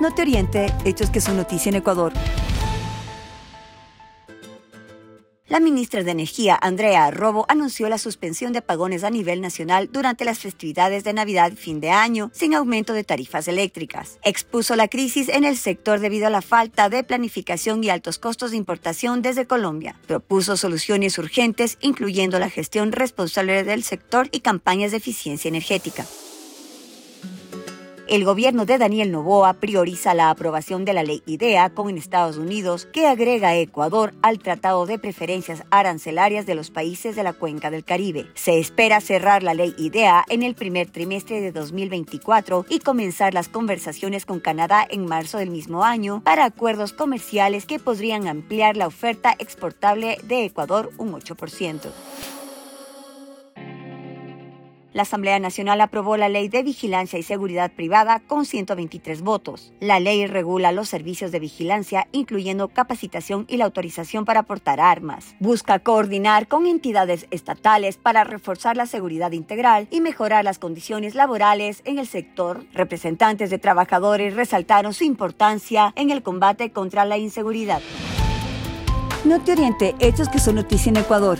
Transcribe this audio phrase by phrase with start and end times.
[0.00, 2.14] No te oriente, hechos que son noticia en Ecuador.
[5.46, 10.24] La ministra de Energía, Andrea Robo, anunció la suspensión de apagones a nivel nacional durante
[10.24, 14.18] las festividades de Navidad fin de año, sin aumento de tarifas eléctricas.
[14.22, 18.52] Expuso la crisis en el sector debido a la falta de planificación y altos costos
[18.52, 19.96] de importación desde Colombia.
[20.06, 26.06] Propuso soluciones urgentes, incluyendo la gestión responsable del sector y campañas de eficiencia energética
[28.10, 32.88] el gobierno de Daniel Novoa prioriza la aprobación de la ley IDEA con Estados Unidos
[32.92, 37.70] que agrega a Ecuador al Tratado de Preferencias Arancelarias de los países de la cuenca
[37.70, 38.26] del Caribe.
[38.34, 43.48] Se espera cerrar la ley IDEA en el primer trimestre de 2024 y comenzar las
[43.48, 48.88] conversaciones con Canadá en marzo del mismo año para acuerdos comerciales que podrían ampliar la
[48.88, 51.92] oferta exportable de Ecuador un 8%.
[54.92, 59.72] La Asamblea Nacional aprobó la Ley de Vigilancia y Seguridad Privada con 123 votos.
[59.78, 65.36] La ley regula los servicios de vigilancia, incluyendo capacitación y la autorización para portar armas.
[65.38, 71.82] Busca coordinar con entidades estatales para reforzar la seguridad integral y mejorar las condiciones laborales
[71.84, 72.64] en el sector.
[72.72, 77.80] Representantes de trabajadores resaltaron su importancia en el combate contra la inseguridad.
[79.24, 81.38] No te oriente, hechos que son noticia en Ecuador.